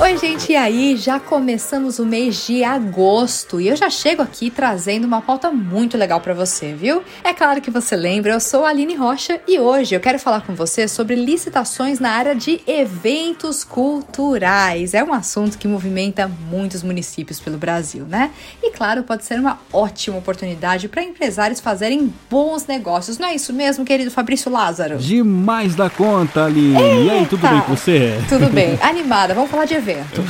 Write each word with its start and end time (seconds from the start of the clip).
Oi, 0.00 0.16
gente, 0.16 0.52
e 0.52 0.56
aí? 0.56 0.96
Já 0.96 1.18
começamos 1.18 1.98
o 1.98 2.06
mês 2.06 2.46
de 2.46 2.62
agosto 2.62 3.60
e 3.60 3.66
eu 3.66 3.74
já 3.74 3.90
chego 3.90 4.22
aqui 4.22 4.48
trazendo 4.48 5.04
uma 5.04 5.20
pauta 5.20 5.50
muito 5.50 5.98
legal 5.98 6.20
para 6.20 6.32
você, 6.32 6.72
viu? 6.72 7.02
É 7.24 7.34
claro 7.34 7.60
que 7.60 7.68
você 7.68 7.96
lembra, 7.96 8.30
eu 8.30 8.38
sou 8.38 8.64
a 8.64 8.68
Aline 8.68 8.94
Rocha 8.94 9.40
e 9.48 9.58
hoje 9.58 9.96
eu 9.96 10.00
quero 10.00 10.16
falar 10.16 10.42
com 10.42 10.54
você 10.54 10.86
sobre 10.86 11.16
licitações 11.16 11.98
na 11.98 12.12
área 12.12 12.32
de 12.32 12.60
eventos 12.64 13.64
culturais. 13.64 14.94
É 14.94 15.02
um 15.02 15.12
assunto 15.12 15.58
que 15.58 15.66
movimenta 15.66 16.30
muitos 16.48 16.84
municípios 16.84 17.40
pelo 17.40 17.58
Brasil, 17.58 18.04
né? 18.04 18.30
E 18.62 18.70
claro, 18.70 19.02
pode 19.02 19.24
ser 19.24 19.40
uma 19.40 19.58
ótima 19.72 20.16
oportunidade 20.16 20.86
para 20.86 21.02
empresários 21.02 21.58
fazerem 21.58 22.14
bons 22.30 22.68
negócios. 22.68 23.18
Não 23.18 23.26
é 23.26 23.34
isso 23.34 23.52
mesmo, 23.52 23.84
querido 23.84 24.12
Fabrício 24.12 24.48
Lázaro? 24.48 24.96
Demais 24.98 25.74
da 25.74 25.90
conta, 25.90 26.44
Aline. 26.44 26.80
Eita. 26.80 27.02
E 27.02 27.10
aí, 27.10 27.26
tudo 27.26 27.48
bem 27.48 27.60
com 27.62 27.74
você? 27.74 28.16
Tudo 28.28 28.48
bem. 28.48 28.78
Animada. 28.80 29.34
Vamos 29.34 29.50
falar 29.50 29.64
de 29.64 29.74
eventos 29.74 29.87
evento. 29.90 30.22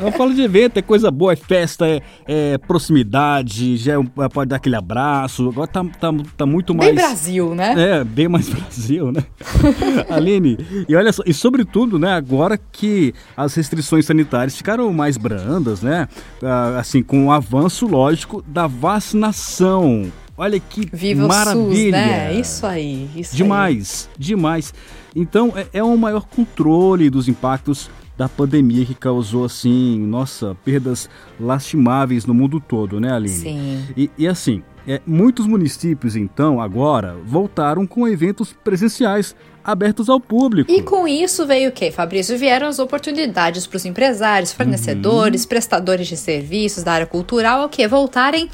Eu 0.00 0.12
falo 0.12 0.34
de 0.34 0.42
evento, 0.42 0.78
é 0.78 0.82
coisa 0.82 1.10
boa, 1.10 1.32
é 1.32 1.36
festa, 1.36 1.86
é, 1.86 2.00
é 2.26 2.58
proximidade, 2.58 3.76
já 3.76 3.94
é, 3.94 4.28
pode 4.28 4.48
dar 4.48 4.56
aquele 4.56 4.76
abraço. 4.76 5.48
Agora 5.48 5.66
tá, 5.66 5.84
tá, 5.84 6.10
tá 6.36 6.46
muito 6.46 6.74
mais. 6.74 6.94
Bem 6.94 6.94
Brasil, 6.94 7.54
né? 7.54 7.74
É, 7.76 8.04
bem 8.04 8.28
mais 8.28 8.48
Brasil, 8.50 9.12
né? 9.12 9.22
Aline, 10.08 10.58
e 10.88 10.94
olha 10.94 11.12
só, 11.12 11.22
e 11.26 11.34
sobretudo, 11.34 11.98
né, 11.98 12.12
agora 12.12 12.58
que 12.58 13.14
as 13.36 13.54
restrições 13.54 14.06
sanitárias 14.06 14.56
ficaram 14.56 14.92
mais 14.92 15.16
brandas, 15.16 15.82
né? 15.82 16.08
Ah, 16.42 16.78
assim, 16.78 17.02
com 17.02 17.26
o 17.26 17.32
avanço, 17.32 17.86
lógico, 17.86 18.42
da 18.46 18.66
vacinação. 18.66 20.10
Olha 20.36 20.60
que 20.60 20.88
Viva 20.92 21.26
maravilha! 21.26 21.74
SUS, 21.74 21.90
né? 21.90 22.34
Isso 22.34 22.66
aí, 22.66 23.10
isso 23.16 23.36
demais, 23.36 24.08
aí. 24.12 24.22
demais. 24.22 24.74
Então 25.14 25.52
é, 25.56 25.66
é 25.72 25.82
um 25.82 25.96
maior 25.96 26.26
controle 26.26 27.10
dos 27.10 27.26
impactos 27.26 27.90
da 28.18 28.28
pandemia 28.28 28.84
que 28.84 28.96
causou, 28.96 29.44
assim, 29.44 29.96
nossa, 30.00 30.56
perdas 30.64 31.08
lastimáveis 31.38 32.26
no 32.26 32.34
mundo 32.34 32.58
todo, 32.58 32.98
né, 32.98 33.12
Aline? 33.12 33.32
Sim. 33.32 33.84
E, 33.96 34.10
e 34.18 34.26
assim, 34.26 34.60
é, 34.88 35.00
muitos 35.06 35.46
municípios, 35.46 36.16
então, 36.16 36.60
agora, 36.60 37.16
voltaram 37.24 37.86
com 37.86 38.08
eventos 38.08 38.52
presenciais 38.52 39.36
abertos 39.62 40.08
ao 40.08 40.18
público. 40.18 40.68
E 40.68 40.82
com 40.82 41.06
isso 41.06 41.46
veio 41.46 41.70
o 41.70 41.72
quê, 41.72 41.92
Fabrício? 41.92 42.36
Vieram 42.36 42.66
as 42.66 42.80
oportunidades 42.80 43.68
para 43.68 43.76
os 43.76 43.84
empresários, 43.84 44.52
fornecedores, 44.52 45.42
uhum. 45.42 45.48
prestadores 45.48 46.08
de 46.08 46.16
serviços 46.16 46.82
da 46.82 46.92
área 46.94 47.06
cultural, 47.06 47.66
o 47.66 47.68
quê? 47.68 47.86
Voltarem 47.86 48.50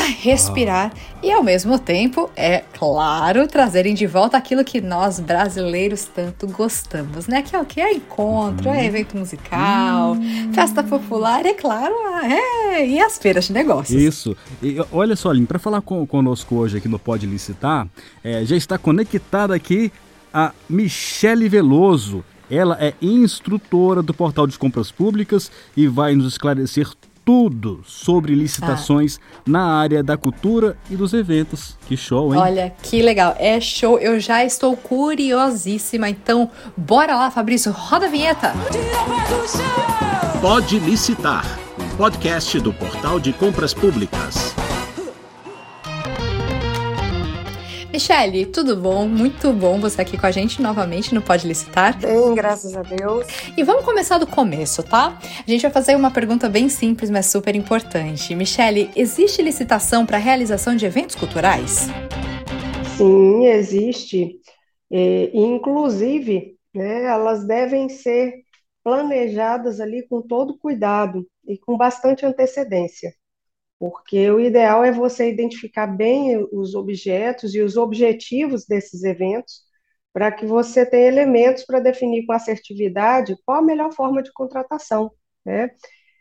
respirar 0.00 0.92
ah. 0.94 1.18
e 1.22 1.30
ao 1.30 1.42
mesmo 1.42 1.78
tempo, 1.78 2.30
é 2.34 2.64
claro, 2.72 3.46
trazerem 3.46 3.94
de 3.94 4.06
volta 4.06 4.36
aquilo 4.36 4.64
que 4.64 4.80
nós 4.80 5.20
brasileiros 5.20 6.04
tanto 6.04 6.46
gostamos, 6.46 7.26
né? 7.26 7.42
Que 7.42 7.54
é 7.54 7.60
o 7.60 7.64
que 7.64 7.80
é 7.80 7.92
encontro, 7.92 8.70
é 8.70 8.86
evento 8.86 9.16
musical, 9.16 10.16
festa 10.52 10.82
popular, 10.82 11.44
é 11.44 11.54
claro, 11.54 11.94
é, 12.24 12.86
e 12.86 13.00
as 13.00 13.18
feiras 13.18 13.46
de 13.46 13.52
negócios. 13.52 14.00
Isso. 14.00 14.36
E 14.62 14.76
olha 14.90 15.14
só, 15.14 15.30
Aline, 15.30 15.46
para 15.46 15.58
falar 15.58 15.82
com, 15.82 16.06
conosco 16.06 16.56
hoje 16.56 16.78
aqui 16.78 16.88
no 16.88 16.98
Pode 16.98 17.26
Licitar, 17.26 17.86
é, 18.24 18.44
já 18.44 18.56
está 18.56 18.78
conectada 18.78 19.54
aqui 19.54 19.92
a 20.32 20.52
Michele 20.68 21.48
Veloso. 21.48 22.24
Ela 22.50 22.76
é 22.80 22.92
instrutora 23.00 24.02
do 24.02 24.12
Portal 24.12 24.46
de 24.46 24.58
Compras 24.58 24.90
Públicas 24.90 25.50
e 25.74 25.86
vai 25.86 26.14
nos 26.14 26.26
esclarecer 26.26 26.86
tudo 27.24 27.82
sobre 27.84 28.34
licitações 28.34 29.18
ah. 29.18 29.40
na 29.46 29.64
área 29.64 30.02
da 30.02 30.16
cultura 30.16 30.76
e 30.90 30.96
dos 30.96 31.12
eventos. 31.12 31.76
Que 31.86 31.96
show, 31.96 32.34
hein? 32.34 32.40
Olha, 32.40 32.74
que 32.82 33.00
legal. 33.02 33.36
É 33.38 33.60
show. 33.60 33.98
Eu 33.98 34.18
já 34.20 34.44
estou 34.44 34.76
curiosíssima. 34.76 36.08
Então, 36.08 36.50
bora 36.76 37.14
lá, 37.14 37.30
Fabrício. 37.30 37.72
Roda 37.72 38.06
a 38.06 38.08
vinheta. 38.08 38.52
Pode 40.40 40.78
licitar. 40.78 41.58
Um 41.78 41.96
podcast 41.96 42.58
do 42.60 42.72
Portal 42.72 43.18
de 43.18 43.32
Compras 43.32 43.72
Públicas. 43.72 44.51
Michele, 47.92 48.46
tudo 48.46 48.74
bom? 48.74 49.06
Muito 49.06 49.52
bom 49.52 49.78
você 49.78 50.00
aqui 50.00 50.16
com 50.16 50.24
a 50.24 50.30
gente 50.30 50.62
novamente 50.62 51.14
no 51.14 51.20
Pode 51.20 51.46
Licitar. 51.46 52.00
Bem, 52.00 52.34
graças 52.34 52.74
a 52.74 52.80
Deus. 52.80 53.26
E 53.54 53.62
vamos 53.62 53.84
começar 53.84 54.16
do 54.16 54.26
começo, 54.26 54.82
tá? 54.82 55.18
A 55.46 55.50
gente 55.50 55.60
vai 55.60 55.70
fazer 55.70 55.94
uma 55.94 56.10
pergunta 56.10 56.48
bem 56.48 56.70
simples, 56.70 57.10
mas 57.10 57.26
super 57.26 57.54
importante. 57.54 58.34
Michele, 58.34 58.90
existe 58.96 59.42
licitação 59.42 60.06
para 60.06 60.16
realização 60.16 60.74
de 60.74 60.86
eventos 60.86 61.14
culturais? 61.14 61.88
Sim, 62.96 63.44
existe. 63.48 64.40
É, 64.90 65.30
inclusive, 65.34 66.56
né, 66.74 67.04
elas 67.04 67.46
devem 67.46 67.90
ser 67.90 68.36
planejadas 68.82 69.80
ali 69.80 70.02
com 70.08 70.22
todo 70.22 70.56
cuidado 70.56 71.26
e 71.46 71.58
com 71.58 71.76
bastante 71.76 72.24
antecedência 72.24 73.12
porque 73.82 74.30
o 74.30 74.38
ideal 74.38 74.84
é 74.84 74.92
você 74.92 75.28
identificar 75.28 75.88
bem 75.88 76.36
os 76.52 76.72
objetos 76.72 77.52
e 77.52 77.60
os 77.60 77.76
objetivos 77.76 78.64
desses 78.64 79.02
eventos, 79.02 79.62
para 80.12 80.30
que 80.30 80.46
você 80.46 80.86
tenha 80.86 81.08
elementos 81.08 81.64
para 81.64 81.80
definir 81.80 82.24
com 82.24 82.32
assertividade 82.32 83.36
qual 83.44 83.58
a 83.58 83.62
melhor 83.62 83.92
forma 83.92 84.22
de 84.22 84.32
contratação, 84.32 85.10
né? 85.44 85.68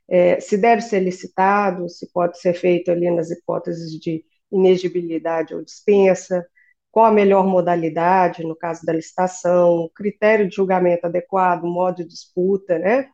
É, 0.09 0.39
se 0.39 0.57
deve 0.57 0.81
ser 0.81 1.01
licitado, 1.01 1.87
se 1.87 2.11
pode 2.11 2.39
ser 2.39 2.55
feito 2.55 2.89
ali 2.89 3.11
nas 3.11 3.29
hipóteses 3.29 3.91
de 3.99 4.25
inegibilidade 4.51 5.53
ou 5.53 5.63
dispensa, 5.63 6.43
qual 6.89 7.05
a 7.05 7.11
melhor 7.11 7.45
modalidade, 7.45 8.43
no 8.43 8.55
caso 8.55 8.83
da 8.87 8.93
licitação, 8.93 9.87
critério 9.95 10.49
de 10.49 10.55
julgamento 10.55 11.05
adequado, 11.05 11.65
modo 11.65 11.97
de 11.97 12.07
disputa, 12.07 12.79
né? 12.79 13.07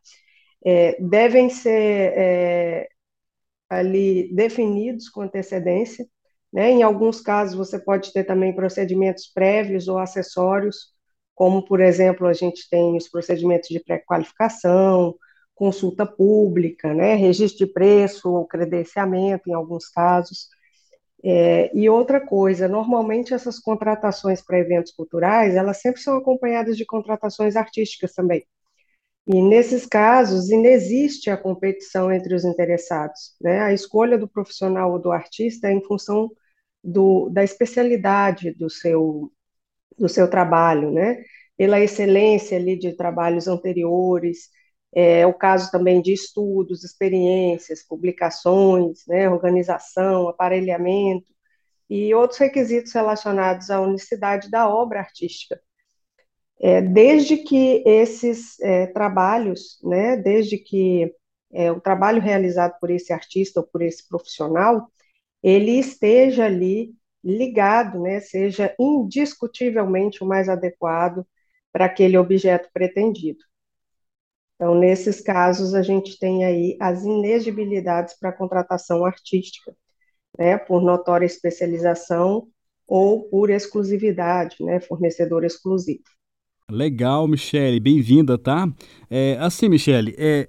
É, 0.64 0.96
devem 1.02 1.50
ser 1.50 2.14
é, 2.16 2.88
ali 3.68 4.32
definidos 4.34 5.08
com 5.08 5.22
antecedência. 5.22 6.06
Né? 6.52 6.70
Em 6.70 6.82
alguns 6.82 7.20
casos, 7.20 7.54
você 7.54 7.78
pode 7.78 8.12
ter 8.12 8.24
também 8.24 8.54
procedimentos 8.54 9.26
prévios 9.26 9.88
ou 9.88 9.98
acessórios, 9.98 10.94
como, 11.34 11.64
por 11.64 11.80
exemplo, 11.80 12.26
a 12.26 12.32
gente 12.32 12.68
tem 12.70 12.96
os 12.96 13.08
procedimentos 13.08 13.68
de 13.68 13.80
pré-qualificação, 13.80 15.14
consulta 15.54 16.06
pública, 16.06 16.94
né? 16.94 17.14
registro 17.14 17.66
de 17.66 17.72
preço 17.72 18.32
ou 18.32 18.46
credenciamento, 18.46 19.48
em 19.48 19.54
alguns 19.54 19.88
casos. 19.88 20.48
É, 21.24 21.76
e 21.76 21.88
outra 21.90 22.20
coisa, 22.20 22.68
normalmente 22.68 23.34
essas 23.34 23.58
contratações 23.58 24.40
para 24.40 24.58
eventos 24.58 24.92
culturais, 24.92 25.56
elas 25.56 25.80
sempre 25.80 26.00
são 26.00 26.16
acompanhadas 26.16 26.76
de 26.76 26.86
contratações 26.86 27.56
artísticas 27.56 28.12
também. 28.14 28.46
E 29.30 29.42
nesses 29.42 29.84
casos, 29.84 30.48
inexiste 30.48 31.28
a 31.30 31.36
competição 31.36 32.10
entre 32.10 32.34
os 32.34 32.46
interessados. 32.46 33.36
Né? 33.40 33.60
A 33.60 33.72
escolha 33.74 34.16
do 34.16 34.26
profissional 34.26 34.92
ou 34.92 34.98
do 34.98 35.12
artista 35.12 35.68
é 35.68 35.72
em 35.72 35.84
função 35.84 36.30
do, 36.82 37.28
da 37.28 37.44
especialidade 37.44 38.52
do 38.54 38.70
seu, 38.70 39.30
do 39.98 40.08
seu 40.08 40.30
trabalho, 40.30 40.90
né? 40.90 41.22
pela 41.58 41.78
excelência 41.78 42.56
ali 42.56 42.78
de 42.78 42.94
trabalhos 42.94 43.46
anteriores, 43.48 44.48
é 44.94 45.26
o 45.26 45.34
caso 45.34 45.70
também 45.70 46.00
de 46.00 46.14
estudos, 46.14 46.82
experiências, 46.82 47.82
publicações, 47.86 49.00
né? 49.06 49.28
organização, 49.28 50.28
aparelhamento 50.28 51.26
e 51.90 52.14
outros 52.14 52.38
requisitos 52.40 52.92
relacionados 52.94 53.70
à 53.70 53.78
unicidade 53.80 54.50
da 54.50 54.68
obra 54.68 55.00
artística 55.00 55.60
é, 56.60 56.80
desde 56.82 57.36
que 57.36 57.82
esses 57.86 58.58
é, 58.60 58.86
trabalhos, 58.88 59.78
né, 59.82 60.16
desde 60.16 60.58
que 60.58 61.12
é, 61.52 61.70
o 61.72 61.80
trabalho 61.80 62.20
realizado 62.20 62.78
por 62.80 62.90
esse 62.90 63.12
artista 63.12 63.60
ou 63.60 63.66
por 63.66 63.82
esse 63.82 64.06
profissional, 64.08 64.90
ele 65.42 65.72
esteja 65.78 66.44
ali 66.46 66.94
ligado, 67.22 68.00
né, 68.02 68.20
seja 68.20 68.74
indiscutivelmente 68.78 70.22
o 70.22 70.26
mais 70.26 70.48
adequado 70.48 71.26
para 71.72 71.84
aquele 71.86 72.18
objeto 72.18 72.68
pretendido. 72.72 73.40
Então, 74.56 74.74
nesses 74.74 75.20
casos, 75.20 75.74
a 75.74 75.82
gente 75.82 76.18
tem 76.18 76.44
aí 76.44 76.76
as 76.80 77.04
inegibilidades 77.04 78.18
para 78.18 78.32
contratação 78.32 79.04
artística, 79.04 79.74
né, 80.38 80.58
por 80.58 80.82
notória 80.82 81.26
especialização 81.26 82.48
ou 82.86 83.28
por 83.28 83.50
exclusividade, 83.50 84.56
né, 84.60 84.80
fornecedor 84.80 85.44
exclusivo. 85.44 86.02
Legal, 86.70 87.26
Michele, 87.26 87.80
bem-vinda, 87.80 88.36
tá? 88.36 88.68
É, 89.08 89.38
assim, 89.40 89.70
Michele, 89.70 90.14
é, 90.18 90.48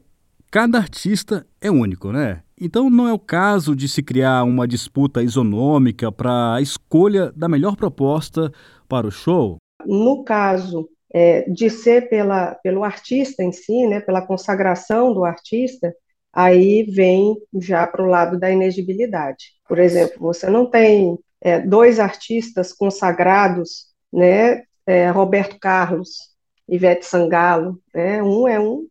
cada 0.52 0.78
artista 0.78 1.48
é 1.62 1.72
único, 1.72 2.12
né? 2.12 2.44
Então 2.60 2.90
não 2.90 3.08
é 3.08 3.14
o 3.14 3.20
caso 3.20 3.74
de 3.74 3.88
se 3.88 4.04
criar 4.04 4.44
uma 4.44 4.68
disputa 4.68 5.24
isonômica 5.24 6.12
para 6.12 6.56
a 6.56 6.62
escolha 6.62 7.32
da 7.32 7.48
melhor 7.48 7.78
proposta 7.78 8.52
para 8.86 9.08
o 9.08 9.12
show? 9.12 9.56
No 9.86 10.26
caso 10.26 10.90
é, 11.14 11.50
de 11.50 11.70
ser 11.70 12.10
pela, 12.10 12.54
pelo 12.56 12.84
artista 12.84 13.42
em 13.42 13.54
si, 13.54 13.88
né, 13.88 14.02
pela 14.02 14.22
consagração 14.22 15.14
do 15.14 15.24
artista, 15.24 15.96
aí 16.34 16.84
vem 16.84 17.38
já 17.62 17.88
para 17.88 18.04
o 18.04 18.10
lado 18.10 18.38
da 18.38 18.52
inegibilidade. 18.52 19.54
Por 19.70 19.80
exemplo, 19.80 20.18
você 20.20 20.50
não 20.50 20.70
tem 20.70 21.18
é, 21.40 21.62
dois 21.62 21.98
artistas 21.98 22.74
consagrados, 22.74 23.86
né, 24.12 24.64
é, 24.90 25.08
Roberto 25.12 25.60
Carlos, 25.60 26.32
Ivete 26.68 27.06
Sangalo, 27.06 27.80
né? 27.94 28.24
um 28.24 28.48
é 28.48 28.60
um 28.60 28.88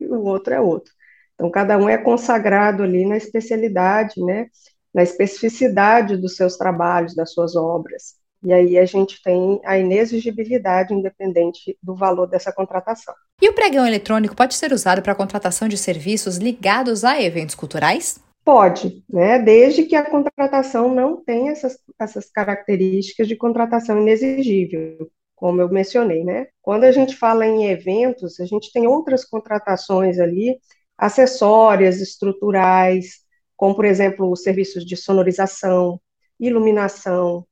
e 0.00 0.04
o 0.04 0.24
outro 0.24 0.52
é 0.52 0.60
outro. 0.60 0.92
Então, 1.34 1.48
cada 1.50 1.78
um 1.78 1.88
é 1.88 1.96
consagrado 1.96 2.82
ali 2.82 3.06
na 3.06 3.16
especialidade, 3.16 4.20
né, 4.24 4.48
na 4.92 5.04
especificidade 5.04 6.16
dos 6.16 6.34
seus 6.34 6.56
trabalhos, 6.56 7.14
das 7.14 7.32
suas 7.32 7.54
obras. 7.54 8.16
E 8.42 8.52
aí 8.52 8.76
a 8.76 8.84
gente 8.84 9.22
tem 9.22 9.60
a 9.64 9.78
inexigibilidade 9.78 10.92
independente 10.92 11.78
do 11.80 11.94
valor 11.94 12.26
dessa 12.26 12.52
contratação. 12.52 13.14
E 13.40 13.48
o 13.48 13.54
pregão 13.54 13.86
eletrônico 13.86 14.34
pode 14.34 14.54
ser 14.54 14.72
usado 14.72 15.00
para 15.00 15.12
a 15.12 15.16
contratação 15.16 15.68
de 15.68 15.76
serviços 15.76 16.38
ligados 16.38 17.04
a 17.04 17.22
eventos 17.22 17.54
culturais? 17.54 18.18
Pode, 18.44 19.04
né? 19.08 19.38
Desde 19.38 19.84
que 19.84 19.94
a 19.94 20.08
contratação 20.08 20.92
não 20.94 21.16
tenha 21.16 21.52
essas, 21.52 21.78
essas 21.98 22.30
características 22.30 23.28
de 23.28 23.36
contratação 23.36 24.00
inexigível, 24.00 25.10
como 25.36 25.60
eu 25.60 25.68
mencionei, 25.68 26.24
né? 26.24 26.48
Quando 26.62 26.84
a 26.84 26.92
gente 26.92 27.16
fala 27.16 27.46
em 27.46 27.66
eventos, 27.70 28.40
a 28.40 28.46
gente 28.46 28.72
tem 28.72 28.86
outras 28.86 29.24
contratações 29.24 30.18
ali, 30.18 30.58
acessórias, 30.98 32.00
estruturais, 32.00 33.20
como, 33.56 33.74
por 33.76 33.84
exemplo, 33.84 34.30
os 34.30 34.42
serviços 34.42 34.84
de 34.84 34.96
sonorização, 34.96 36.00
iluminação, 36.40 37.46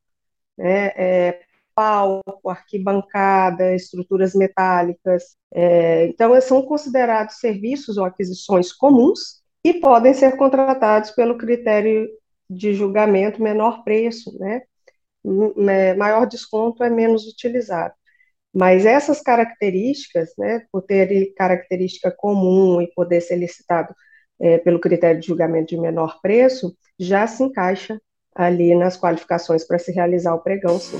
né? 0.58 0.88
É, 0.96 1.40
palco, 1.74 2.48
arquibancada, 2.48 3.74
estruturas 3.74 4.34
metálicas. 4.34 5.36
É, 5.52 6.06
então, 6.06 6.38
são 6.40 6.62
considerados 6.62 7.36
serviços 7.38 7.96
ou 7.98 8.04
aquisições 8.04 8.72
comuns 8.72 9.42
e 9.64 9.74
podem 9.74 10.14
ser 10.14 10.36
contratados 10.36 11.10
pelo 11.10 11.36
critério 11.38 12.08
de 12.48 12.74
julgamento 12.74 13.42
menor 13.42 13.82
preço, 13.84 14.36
né? 14.38 14.62
Maior 15.96 16.26
desconto 16.26 16.84
é 16.84 16.90
menos 16.90 17.26
utilizado. 17.26 17.94
Mas 18.52 18.86
essas 18.86 19.20
características, 19.20 20.30
né, 20.38 20.64
por 20.70 20.82
ter 20.82 21.34
característica 21.34 22.10
comum 22.10 22.80
e 22.80 22.86
poder 22.94 23.20
ser 23.20 23.36
licitado 23.36 23.92
é, 24.40 24.58
pelo 24.58 24.78
critério 24.78 25.20
de 25.20 25.26
julgamento 25.26 25.74
de 25.74 25.80
menor 25.80 26.20
preço, 26.22 26.76
já 26.98 27.26
se 27.26 27.42
encaixa 27.42 28.00
ali 28.34 28.74
nas 28.74 28.96
qualificações 28.96 29.66
para 29.66 29.78
se 29.78 29.92
realizar 29.92 30.34
o 30.34 30.40
pregão, 30.40 30.78
sim. 30.78 30.98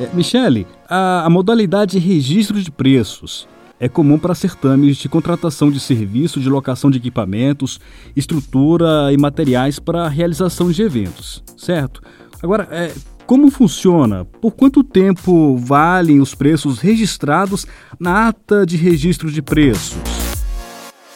É, 0.00 0.14
Michele, 0.14 0.66
a, 0.88 1.26
a 1.26 1.30
modalidade 1.30 1.98
registro 1.98 2.60
de 2.60 2.70
preços 2.70 3.46
é 3.78 3.88
comum 3.88 4.18
para 4.18 4.34
certames 4.34 4.98
de 4.98 5.08
contratação 5.08 5.70
de 5.70 5.80
serviço, 5.80 6.40
de 6.40 6.48
locação 6.48 6.90
de 6.90 6.98
equipamentos, 6.98 7.80
estrutura 8.14 9.10
e 9.10 9.16
materiais 9.16 9.78
para 9.78 10.06
realização 10.08 10.70
de 10.70 10.82
eventos, 10.82 11.42
certo? 11.56 12.02
Agora, 12.42 12.68
é, 12.70 12.92
como 13.26 13.50
funciona? 13.50 14.24
Por 14.24 14.52
quanto 14.52 14.82
tempo 14.82 15.56
valem 15.56 16.20
os 16.20 16.34
preços 16.34 16.78
registrados 16.78 17.66
na 17.98 18.28
ata 18.28 18.64
de 18.64 18.76
registro 18.76 19.30
de 19.30 19.42
preços? 19.42 19.98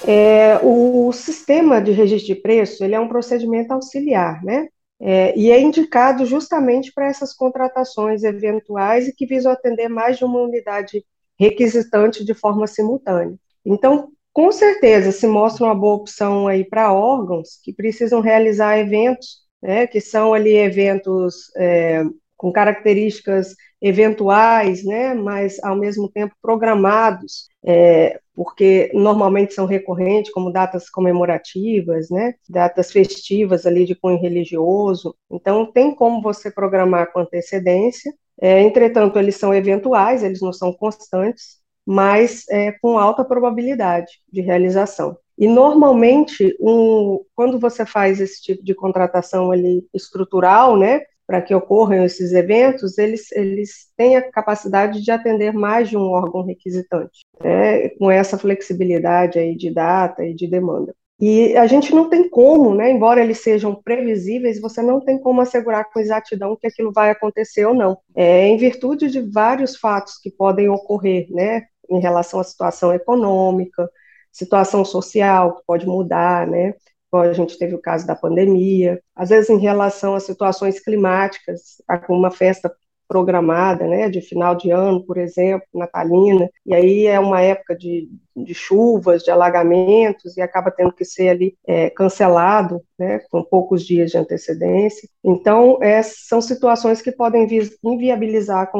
É, 0.06 0.60
o 0.62 1.10
sistema 1.12 1.80
de 1.80 1.92
registro 1.92 2.34
de 2.34 2.40
preço 2.40 2.84
ele 2.84 2.94
é 2.94 3.00
um 3.00 3.08
procedimento 3.08 3.72
auxiliar, 3.72 4.44
né? 4.44 4.68
É, 5.00 5.36
e 5.36 5.50
é 5.50 5.60
indicado 5.60 6.24
justamente 6.26 6.92
para 6.92 7.06
essas 7.06 7.32
contratações 7.32 8.22
eventuais 8.22 9.08
e 9.08 9.14
que 9.14 9.26
visam 9.26 9.50
atender 9.50 9.88
mais 9.88 10.18
de 10.18 10.24
uma 10.24 10.40
unidade 10.40 11.04
requisitante 11.38 12.24
de 12.24 12.34
forma 12.34 12.66
simultânea. 12.66 13.36
Então, 13.64 14.08
com 14.32 14.52
certeza, 14.52 15.10
se 15.10 15.26
mostra 15.26 15.64
uma 15.64 15.74
boa 15.74 15.94
opção 15.94 16.46
aí 16.46 16.64
para 16.64 16.92
órgãos 16.92 17.58
que 17.62 17.72
precisam 17.72 18.20
realizar 18.20 18.78
eventos, 18.78 19.43
né, 19.64 19.86
que 19.86 20.00
são 20.00 20.34
ali 20.34 20.54
eventos 20.54 21.50
é, 21.56 22.04
com 22.36 22.52
características 22.52 23.54
eventuais, 23.80 24.84
né, 24.84 25.14
mas 25.14 25.58
ao 25.64 25.76
mesmo 25.76 26.10
tempo 26.10 26.34
programados, 26.42 27.48
é, 27.64 28.20
porque 28.34 28.90
normalmente 28.92 29.54
são 29.54 29.66
recorrentes, 29.66 30.30
como 30.32 30.52
datas 30.52 30.90
comemorativas, 30.90 32.10
né, 32.10 32.34
datas 32.48 32.92
festivas 32.92 33.64
ali 33.66 33.86
de 33.86 33.94
cunho 33.94 34.20
religioso. 34.20 35.16
Então, 35.30 35.70
tem 35.72 35.94
como 35.94 36.20
você 36.20 36.50
programar 36.50 37.12
com 37.12 37.20
antecedência 37.20 38.12
é, 38.40 38.60
entretanto, 38.62 39.18
eles 39.18 39.36
são 39.36 39.54
eventuais, 39.54 40.22
eles 40.22 40.40
não 40.40 40.52
são 40.52 40.72
constantes, 40.72 41.62
mas 41.86 42.44
é, 42.50 42.72
com 42.72 42.98
alta 42.98 43.24
probabilidade 43.24 44.20
de 44.30 44.40
realização. 44.40 45.16
E 45.38 45.48
normalmente, 45.48 46.56
um, 46.60 47.20
quando 47.34 47.58
você 47.58 47.84
faz 47.84 48.20
esse 48.20 48.40
tipo 48.40 48.64
de 48.64 48.74
contratação 48.74 49.50
ali 49.50 49.84
estrutural, 49.92 50.76
né, 50.76 51.02
para 51.26 51.40
que 51.40 51.54
ocorram 51.54 52.04
esses 52.04 52.32
eventos, 52.32 52.98
eles, 52.98 53.32
eles 53.32 53.88
têm 53.96 54.16
a 54.16 54.30
capacidade 54.30 55.02
de 55.02 55.10
atender 55.10 55.52
mais 55.52 55.88
de 55.88 55.96
um 55.96 56.02
órgão 56.02 56.42
requisitante, 56.42 57.20
né, 57.42 57.88
com 57.90 58.10
essa 58.10 58.38
flexibilidade 58.38 59.38
aí 59.38 59.56
de 59.56 59.72
data 59.72 60.24
e 60.24 60.34
de 60.34 60.46
demanda. 60.46 60.94
E 61.20 61.56
a 61.56 61.66
gente 61.66 61.94
não 61.94 62.10
tem 62.10 62.28
como, 62.28 62.74
né, 62.74 62.90
embora 62.90 63.22
eles 63.22 63.38
sejam 63.38 63.74
previsíveis, 63.74 64.60
você 64.60 64.82
não 64.82 65.00
tem 65.00 65.18
como 65.18 65.40
assegurar 65.40 65.90
com 65.90 66.00
exatidão 66.00 66.56
que 66.56 66.66
aquilo 66.66 66.92
vai 66.92 67.10
acontecer 67.10 67.64
ou 67.64 67.74
não. 67.74 67.96
É 68.14 68.46
em 68.46 68.56
virtude 68.56 69.08
de 69.08 69.20
vários 69.20 69.76
fatos 69.76 70.18
que 70.18 70.30
podem 70.30 70.68
ocorrer, 70.68 71.26
né, 71.30 71.62
em 71.88 72.00
relação 72.00 72.40
à 72.40 72.44
situação 72.44 72.92
econômica, 72.92 73.88
situação 74.34 74.84
social 74.84 75.56
que 75.56 75.62
pode 75.66 75.86
mudar, 75.86 76.46
né, 76.46 76.74
a 77.12 77.32
gente 77.32 77.56
teve 77.56 77.76
o 77.76 77.80
caso 77.80 78.04
da 78.06 78.16
pandemia, 78.16 79.00
às 79.14 79.28
vezes 79.28 79.48
em 79.48 79.58
relação 79.58 80.16
a 80.16 80.20
situações 80.20 80.80
climáticas, 80.80 81.80
tá 81.86 81.96
com 81.96 82.12
uma 82.12 82.30
festa 82.30 82.72
programada, 83.06 83.86
né, 83.86 84.08
de 84.08 84.20
final 84.20 84.54
de 84.54 84.70
ano, 84.70 85.04
por 85.04 85.18
exemplo, 85.18 85.66
natalina, 85.74 86.48
e 86.64 86.74
aí 86.74 87.06
é 87.06 87.20
uma 87.20 87.40
época 87.40 87.76
de, 87.76 88.08
de 88.34 88.54
chuvas, 88.54 89.22
de 89.22 89.30
alagamentos, 89.30 90.36
e 90.36 90.40
acaba 90.40 90.70
tendo 90.70 90.92
que 90.92 91.04
ser 91.04 91.28
ali 91.28 91.56
é, 91.66 91.90
cancelado, 91.90 92.82
né, 92.98 93.20
com 93.30 93.42
poucos 93.42 93.86
dias 93.86 94.10
de 94.10 94.18
antecedência. 94.18 95.08
Então, 95.22 95.78
é, 95.82 96.02
são 96.02 96.40
situações 96.40 97.02
que 97.02 97.12
podem 97.12 97.46
inviabilizar 97.84 98.70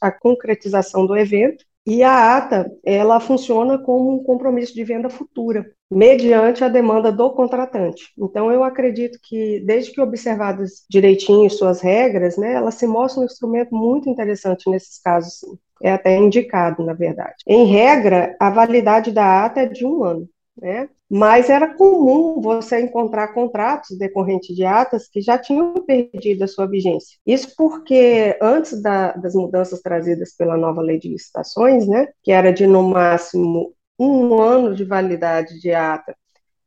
a 0.00 0.12
concretização 0.12 1.06
do 1.06 1.16
evento, 1.16 1.64
e 1.86 2.02
a 2.02 2.36
ata, 2.36 2.70
ela 2.84 3.18
funciona 3.20 3.78
como 3.78 4.14
um 4.14 4.22
compromisso 4.22 4.74
de 4.74 4.84
venda 4.84 5.08
futura, 5.08 5.64
mediante 5.90 6.62
a 6.62 6.68
demanda 6.68 7.10
do 7.10 7.30
contratante. 7.30 8.12
Então, 8.18 8.52
eu 8.52 8.62
acredito 8.62 9.18
que, 9.22 9.60
desde 9.60 9.92
que 9.92 10.00
observadas 10.00 10.84
direitinho 10.88 11.50
suas 11.50 11.80
regras, 11.80 12.36
né, 12.36 12.52
ela 12.52 12.70
se 12.70 12.86
mostra 12.86 13.22
um 13.22 13.24
instrumento 13.24 13.74
muito 13.74 14.08
interessante 14.08 14.70
nesses 14.70 15.00
casos. 15.00 15.34
Sim. 15.38 15.58
É 15.82 15.92
até 15.92 16.16
indicado, 16.16 16.84
na 16.84 16.92
verdade. 16.92 17.36
Em 17.46 17.64
regra, 17.64 18.36
a 18.38 18.50
validade 18.50 19.10
da 19.10 19.46
ata 19.46 19.60
é 19.60 19.66
de 19.66 19.86
um 19.86 20.04
ano 20.04 20.28
né? 20.60 20.88
Mas 21.08 21.50
era 21.50 21.74
comum 21.74 22.40
você 22.40 22.80
encontrar 22.80 23.28
contratos 23.34 23.98
decorrentes 23.98 24.54
de 24.54 24.64
atas 24.64 25.08
que 25.08 25.20
já 25.20 25.38
tinham 25.38 25.74
perdido 25.84 26.44
a 26.44 26.48
sua 26.48 26.66
vigência. 26.66 27.18
Isso 27.26 27.54
porque 27.56 28.36
antes 28.40 28.80
da, 28.80 29.12
das 29.12 29.34
mudanças 29.34 29.80
trazidas 29.80 30.34
pela 30.36 30.56
nova 30.56 30.82
lei 30.82 30.98
de 30.98 31.08
licitações, 31.08 31.86
né, 31.88 32.08
que 32.22 32.30
era 32.30 32.52
de 32.52 32.66
no 32.66 32.82
máximo 32.82 33.74
um 33.98 34.40
ano 34.40 34.74
de 34.74 34.84
validade 34.84 35.60
de 35.60 35.72
ata 35.72 36.14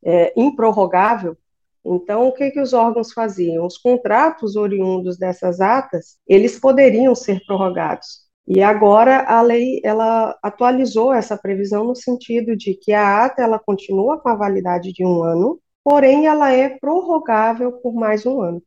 é, 0.04 0.34
improrrogável, 0.36 1.38
então, 1.86 2.28
o 2.28 2.32
que, 2.32 2.50
que 2.52 2.62
os 2.62 2.72
órgãos 2.72 3.12
faziam? 3.12 3.66
Os 3.66 3.78
contratos 3.78 4.56
oriundos 4.56 5.18
dessas 5.18 5.60
atas, 5.60 6.18
eles 6.26 6.58
poderiam 6.58 7.14
ser 7.14 7.44
prorrogados. 7.46 8.23
E 8.48 8.62
agora 8.62 9.24
a 9.24 9.42
lei 9.42 9.80
ela 9.84 10.38
atualizou 10.44 11.14
essa 11.14 11.38
previsão 11.38 11.86
no 11.86 11.96
sentido 11.96 12.58
de 12.58 12.74
que 12.74 12.92
a 12.92 13.26
ata 13.26 13.42
ela 13.42 13.58
continua 13.58 14.20
com 14.20 14.28
a 14.28 14.36
validade 14.36 14.92
de 14.92 15.06
um 15.06 15.24
ano, 15.24 15.60
porém 15.84 16.28
ela 16.28 16.52
é 16.52 16.70
prorrogável 16.78 17.72
por 17.72 17.94
mais 17.94 18.26
um 18.26 18.42
ano. 18.42 18.62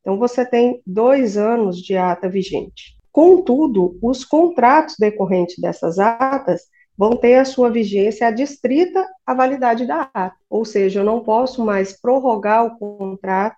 Então 0.00 0.18
você 0.18 0.46
tem 0.46 0.80
dois 0.86 1.36
anos 1.36 1.78
de 1.78 1.96
ata 1.96 2.28
vigente. 2.28 2.96
Contudo, 3.10 3.98
os 4.00 4.24
contratos 4.24 4.94
decorrentes 4.98 5.56
dessas 5.58 5.98
atas 5.98 6.62
vão 6.96 7.16
ter 7.16 7.34
a 7.36 7.44
sua 7.44 7.70
vigência 7.70 8.28
adstrita 8.28 9.04
à 9.26 9.34
validade 9.34 9.86
da 9.86 10.08
ata, 10.14 10.34
ou 10.48 10.64
seja, 10.64 11.00
eu 11.00 11.04
não 11.04 11.24
posso 11.24 11.64
mais 11.64 12.00
prorrogar 12.00 12.66
o 12.66 12.78
contrato 12.78 13.56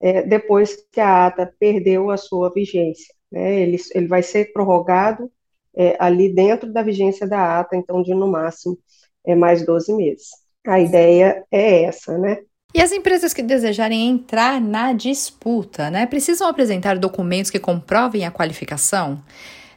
é, 0.00 0.22
depois 0.22 0.76
que 0.90 1.00
a 1.00 1.26
ata 1.26 1.54
perdeu 1.58 2.10
a 2.10 2.16
sua 2.16 2.50
vigência 2.50 3.14
né, 3.32 3.60
ele, 3.60 3.78
ele 3.94 4.06
vai 4.06 4.22
ser 4.22 4.52
prorrogado 4.52 5.30
é, 5.74 5.96
ali 5.98 6.32
dentro 6.32 6.70
da 6.72 6.82
vigência 6.82 7.26
da 7.26 7.58
ata, 7.58 7.74
então 7.74 8.02
de 8.02 8.14
no 8.14 8.30
máximo 8.30 8.78
é, 9.24 9.34
mais 9.34 9.64
12 9.64 9.92
meses. 9.94 10.28
A 10.66 10.78
ideia 10.78 11.42
é 11.50 11.84
essa, 11.84 12.18
né? 12.18 12.38
E 12.74 12.80
as 12.80 12.92
empresas 12.92 13.34
que 13.34 13.42
desejarem 13.42 14.08
entrar 14.08 14.60
na 14.60 14.92
disputa, 14.92 15.90
né, 15.90 16.06
precisam 16.06 16.48
apresentar 16.48 16.98
documentos 16.98 17.50
que 17.50 17.58
comprovem 17.58 18.24
a 18.24 18.30
qualificação? 18.30 19.22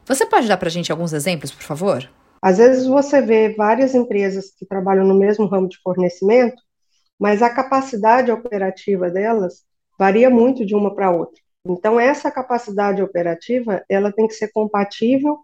Você 0.05 0.25
pode 0.25 0.47
dar 0.47 0.57
para 0.57 0.69
a 0.69 0.71
gente 0.71 0.91
alguns 0.91 1.11
exemplos, 1.11 1.51
por 1.51 1.63
favor? 1.63 2.09
Às 2.41 2.57
vezes 2.57 2.85
você 2.85 3.21
vê 3.21 3.49
várias 3.49 3.95
empresas 3.95 4.51
que 4.57 4.65
trabalham 4.65 5.05
no 5.05 5.15
mesmo 5.15 5.47
ramo 5.47 5.67
de 5.67 5.77
fornecimento, 5.81 6.61
mas 7.19 7.41
a 7.41 7.49
capacidade 7.49 8.31
operativa 8.31 9.09
delas 9.09 9.63
varia 9.97 10.29
muito 10.29 10.65
de 10.65 10.75
uma 10.75 10.93
para 10.93 11.11
outra. 11.11 11.41
Então, 11.65 11.99
essa 11.99 12.29
capacidade 12.29 13.01
operativa, 13.01 13.83
ela 13.89 14.11
tem 14.11 14.27
que 14.27 14.33
ser 14.33 14.49
compatível 14.51 15.39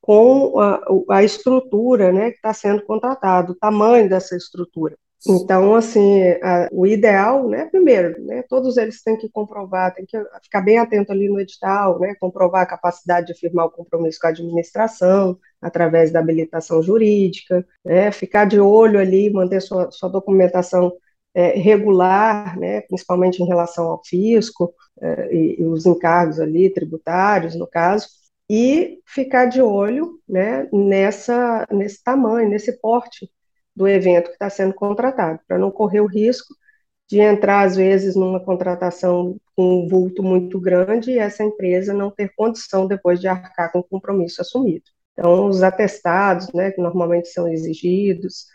com 0.00 0.58
a, 0.58 0.80
a 1.10 1.22
estrutura 1.22 2.12
né, 2.12 2.30
que 2.30 2.36
está 2.36 2.54
sendo 2.54 2.82
contratado, 2.84 3.52
o 3.52 3.56
tamanho 3.56 4.08
dessa 4.08 4.36
estrutura. 4.36 4.96
Então, 5.26 5.74
assim, 5.74 6.22
a, 6.42 6.68
o 6.70 6.86
ideal, 6.86 7.48
né, 7.48 7.66
primeiro, 7.66 8.22
né, 8.24 8.42
todos 8.48 8.76
eles 8.76 9.02
têm 9.02 9.16
que 9.16 9.28
comprovar, 9.28 9.92
tem 9.92 10.06
que 10.06 10.16
ficar 10.42 10.60
bem 10.60 10.78
atento 10.78 11.10
ali 11.10 11.28
no 11.28 11.40
edital, 11.40 11.98
né, 11.98 12.14
comprovar 12.20 12.62
a 12.62 12.66
capacidade 12.66 13.26
de 13.26 13.38
firmar 13.38 13.66
o 13.66 13.70
compromisso 13.70 14.20
com 14.20 14.28
a 14.28 14.30
administração, 14.30 15.38
através 15.60 16.12
da 16.12 16.20
habilitação 16.20 16.82
jurídica, 16.82 17.66
né, 17.84 18.12
ficar 18.12 18.44
de 18.44 18.60
olho 18.60 18.98
ali, 18.98 19.28
manter 19.30 19.60
sua, 19.60 19.90
sua 19.90 20.08
documentação 20.08 20.92
é, 21.38 21.56
regular, 21.56 22.58
né, 22.58 22.80
principalmente 22.80 23.40
em 23.40 23.46
relação 23.46 23.86
ao 23.86 24.02
fisco 24.04 24.74
é, 25.00 25.32
e, 25.32 25.60
e 25.60 25.64
os 25.64 25.86
encargos 25.86 26.40
ali, 26.40 26.68
tributários, 26.68 27.54
no 27.54 27.64
caso, 27.64 28.08
e 28.50 28.98
ficar 29.06 29.46
de 29.46 29.62
olho 29.62 30.18
né, 30.28 30.68
nessa, 30.72 31.64
nesse 31.70 32.02
tamanho, 32.02 32.48
nesse 32.48 32.80
porte 32.80 33.30
do 33.76 33.86
evento 33.86 34.26
que 34.26 34.32
está 34.32 34.50
sendo 34.50 34.74
contratado, 34.74 35.38
para 35.46 35.58
não 35.58 35.70
correr 35.70 36.00
o 36.00 36.06
risco 36.06 36.52
de 37.08 37.20
entrar, 37.20 37.62
às 37.64 37.76
vezes, 37.76 38.16
numa 38.16 38.40
contratação 38.44 39.36
com 39.54 39.84
um 39.84 39.88
vulto 39.88 40.24
muito 40.24 40.60
grande 40.60 41.12
e 41.12 41.18
essa 41.18 41.44
empresa 41.44 41.94
não 41.94 42.10
ter 42.10 42.32
condição 42.34 42.88
depois 42.88 43.20
de 43.20 43.28
arcar 43.28 43.70
com 43.70 43.78
o 43.78 43.84
compromisso 43.84 44.40
assumido. 44.40 44.84
Então, 45.12 45.46
os 45.46 45.62
atestados, 45.62 46.52
né, 46.52 46.72
que 46.72 46.80
normalmente 46.80 47.28
são 47.28 47.46
exigidos, 47.46 48.46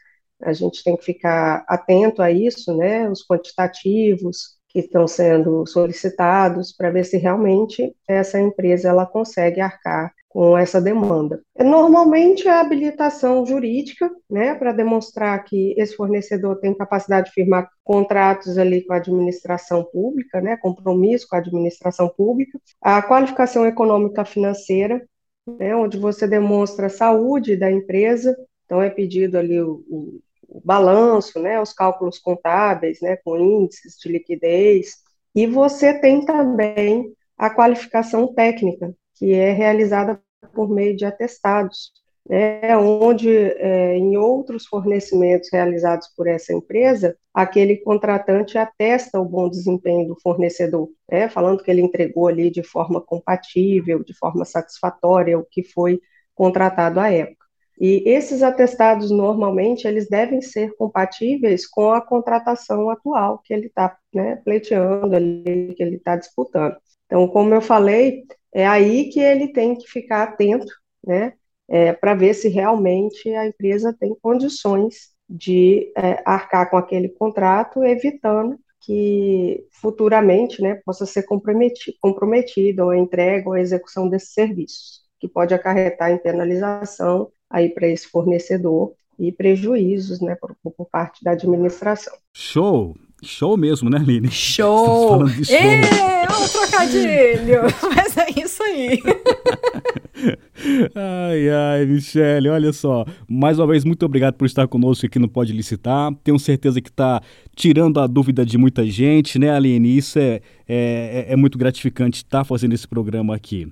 a 0.41 0.53
gente 0.53 0.83
tem 0.83 0.95
que 0.97 1.03
ficar 1.05 1.63
atento 1.67 2.21
a 2.21 2.31
isso, 2.31 2.75
né, 2.75 3.09
os 3.09 3.25
quantitativos, 3.25 4.57
que 4.73 4.79
estão 4.79 5.07
sendo 5.07 5.65
solicitados 5.67 6.73
para 6.75 6.89
ver 6.89 7.05
se 7.05 7.17
realmente 7.17 7.95
essa 8.07 8.39
empresa 8.39 8.89
ela 8.89 9.05
consegue 9.05 9.61
arcar 9.61 10.11
com 10.27 10.57
essa 10.57 10.81
demanda. 10.81 11.39
Normalmente 11.59 12.47
a 12.47 12.59
habilitação 12.59 13.45
jurídica, 13.45 14.09
né, 14.27 14.55
para 14.55 14.73
demonstrar 14.73 15.43
que 15.43 15.75
esse 15.77 15.95
fornecedor 15.95 16.59
tem 16.59 16.73
capacidade 16.73 17.27
de 17.27 17.33
firmar 17.33 17.69
contratos 17.83 18.57
ali 18.57 18.83
com 18.83 18.93
a 18.93 18.97
administração 18.97 19.83
pública, 19.83 20.41
né, 20.41 20.57
compromisso 20.57 21.27
com 21.29 21.35
a 21.35 21.39
administração 21.39 22.09
pública, 22.09 22.59
a 22.81 22.99
qualificação 23.03 23.67
econômica 23.67 24.25
financeira, 24.25 25.07
né, 25.45 25.75
onde 25.75 25.99
você 25.99 26.27
demonstra 26.27 26.87
a 26.87 26.89
saúde 26.89 27.55
da 27.55 27.71
empresa, 27.71 28.35
então 28.65 28.81
é 28.81 28.89
pedido 28.89 29.37
ali 29.37 29.61
o, 29.61 29.83
o 29.89 30.21
o 30.53 30.61
balanço, 30.63 31.39
né, 31.39 31.59
os 31.59 31.73
cálculos 31.73 32.19
contábeis, 32.19 33.01
né, 33.01 33.17
com 33.17 33.37
índices 33.37 33.97
de 33.97 34.07
liquidez, 34.07 34.97
e 35.35 35.47
você 35.47 35.99
tem 35.99 36.23
também 36.23 37.11
a 37.35 37.49
qualificação 37.49 38.31
técnica, 38.33 38.93
que 39.15 39.33
é 39.33 39.51
realizada 39.51 40.21
por 40.53 40.69
meio 40.69 40.95
de 40.95 41.05
atestados, 41.05 41.91
né, 42.29 42.77
onde 42.77 43.29
é, 43.29 43.97
em 43.97 44.15
outros 44.15 44.67
fornecimentos 44.67 45.49
realizados 45.51 46.07
por 46.15 46.27
essa 46.27 46.53
empresa, 46.53 47.17
aquele 47.33 47.77
contratante 47.77 48.57
atesta 48.57 49.19
o 49.19 49.25
bom 49.25 49.49
desempenho 49.49 50.07
do 50.07 50.19
fornecedor, 50.21 50.87
né, 51.11 51.27
falando 51.27 51.63
que 51.63 51.71
ele 51.71 51.81
entregou 51.81 52.27
ali 52.27 52.51
de 52.51 52.61
forma 52.61 53.01
compatível, 53.01 54.03
de 54.03 54.13
forma 54.13 54.45
satisfatória 54.45 55.37
o 55.37 55.43
que 55.43 55.63
foi 55.63 55.99
contratado 56.35 56.99
à 56.99 57.11
época. 57.11 57.42
E 57.85 58.01
esses 58.09 58.41
atestados, 58.41 59.11
normalmente, 59.11 59.85
eles 59.85 60.07
devem 60.07 60.41
ser 60.41 60.73
compatíveis 60.77 61.67
com 61.67 61.91
a 61.91 61.99
contratação 61.99 62.89
atual 62.89 63.39
que 63.43 63.53
ele 63.53 63.67
está 63.67 63.97
né, 64.15 64.37
pleiteando, 64.37 65.13
ali, 65.13 65.73
que 65.75 65.83
ele 65.83 65.97
está 65.97 66.15
disputando. 66.15 66.77
Então, 67.05 67.27
como 67.27 67.53
eu 67.53 67.59
falei, 67.59 68.23
é 68.53 68.65
aí 68.65 69.09
que 69.09 69.19
ele 69.19 69.49
tem 69.49 69.75
que 69.75 69.85
ficar 69.85 70.23
atento, 70.23 70.73
né, 71.05 71.33
é, 71.67 71.91
para 71.91 72.13
ver 72.15 72.33
se 72.35 72.47
realmente 72.47 73.27
a 73.35 73.47
empresa 73.47 73.93
tem 73.99 74.15
condições 74.21 75.09
de 75.29 75.91
é, 75.97 76.23
arcar 76.25 76.69
com 76.69 76.77
aquele 76.77 77.09
contrato, 77.09 77.83
evitando 77.83 78.57
que 78.79 79.67
futuramente 79.81 80.61
né, 80.61 80.75
possa 80.85 81.05
ser 81.05 81.23
comprometido, 81.23 81.97
comprometido 81.99 82.89
a 82.91 82.97
entrega 82.97 83.49
ou 83.49 83.57
execução 83.57 84.07
desses 84.07 84.31
serviços, 84.31 85.01
que 85.19 85.27
pode 85.27 85.53
acarretar 85.53 86.11
em 86.11 86.17
penalização 86.17 87.29
aí 87.53 87.69
para 87.69 87.87
esse 87.87 88.07
fornecedor 88.07 88.93
e 89.19 89.31
prejuízos, 89.31 90.19
né, 90.19 90.35
por, 90.35 90.55
por 90.75 90.87
parte 90.87 91.23
da 91.23 91.31
administração. 91.31 92.13
Show! 92.33 92.95
Show 93.21 93.55
mesmo, 93.55 93.89
né, 93.89 93.99
Aline? 93.99 94.29
Show! 94.29 95.25
show. 95.45 95.55
É, 95.55 96.23
um 96.23 96.47
trocadilho! 96.47 97.61
Mas 97.95 98.17
é 98.17 98.25
isso 98.43 98.61
aí. 98.63 98.99
ai, 100.93 101.49
ai, 101.49 101.85
Michele, 101.85 102.49
olha 102.49 102.73
só. 102.73 103.05
Mais 103.29 103.59
uma 103.59 103.67
vez, 103.67 103.85
muito 103.85 104.05
obrigado 104.05 104.33
por 104.33 104.45
estar 104.45 104.67
conosco 104.67 105.05
aqui 105.05 105.19
no 105.19 105.29
Pode 105.29 105.53
Licitar. 105.53 106.13
Tenho 106.23 106.37
certeza 106.37 106.81
que 106.81 106.89
está 106.89 107.21
tirando 107.55 107.99
a 107.99 108.07
dúvida 108.07 108.45
de 108.45 108.57
muita 108.57 108.85
gente, 108.85 109.39
né, 109.39 109.51
Aline? 109.51 109.95
Isso 109.95 110.19
é, 110.19 110.41
é, 110.67 111.25
é 111.29 111.35
muito 111.35 111.57
gratificante 111.57 112.17
estar 112.17 112.43
fazendo 112.43 112.73
esse 112.73 112.87
programa 112.87 113.35
aqui. 113.35 113.71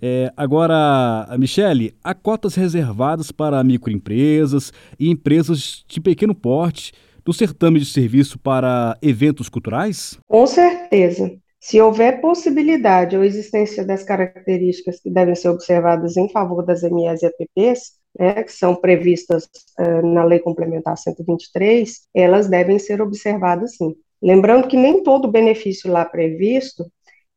É, 0.00 0.32
agora, 0.36 1.28
Michele, 1.38 1.94
há 2.02 2.14
cotas 2.14 2.54
reservadas 2.54 3.30
para 3.30 3.62
microempresas 3.62 4.72
e 4.98 5.10
empresas 5.10 5.84
de 5.86 6.00
pequeno 6.00 6.34
porte 6.34 6.92
do 7.24 7.32
certame 7.32 7.78
de 7.78 7.86
serviço 7.86 8.38
para 8.38 8.98
eventos 9.00 9.48
culturais? 9.48 10.18
Com 10.26 10.46
certeza. 10.46 11.32
Se 11.60 11.80
houver 11.80 12.20
possibilidade 12.20 13.16
ou 13.16 13.22
existência 13.22 13.84
das 13.84 14.02
características 14.02 15.00
que 15.00 15.08
devem 15.08 15.36
ser 15.36 15.48
observadas 15.48 16.16
em 16.16 16.28
favor 16.28 16.66
das 16.66 16.82
MEs 16.82 17.22
e 17.22 17.26
APPs, 17.26 17.92
né, 18.18 18.42
que 18.42 18.52
são 18.52 18.74
previstas 18.74 19.48
uh, 19.78 20.04
na 20.04 20.24
Lei 20.24 20.40
Complementar 20.40 20.98
123, 20.98 22.08
elas 22.14 22.48
devem 22.48 22.80
ser 22.80 23.00
observadas 23.00 23.76
sim. 23.76 23.94
Lembrando 24.22 24.68
que 24.68 24.76
nem 24.76 25.02
todo 25.02 25.30
benefício 25.30 25.90
lá 25.90 26.04
previsto 26.04 26.84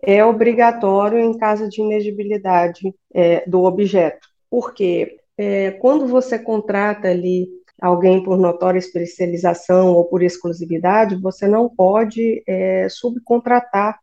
é 0.01 0.23
obrigatório 0.23 1.19
em 1.19 1.35
caso 1.35 1.67
de 1.67 1.81
inegibilidade 1.81 2.93
é, 3.13 3.43
do 3.49 3.63
objeto. 3.63 4.27
Porque 4.49 5.17
é, 5.37 5.71
quando 5.71 6.07
você 6.07 6.37
contrata 6.37 7.07
ali 7.07 7.47
alguém 7.81 8.23
por 8.23 8.37
notória 8.37 8.77
especialização 8.77 9.93
ou 9.93 10.05
por 10.05 10.21
exclusividade, 10.21 11.19
você 11.19 11.47
não 11.47 11.67
pode 11.67 12.43
é, 12.47 12.87
subcontratar, 12.87 13.99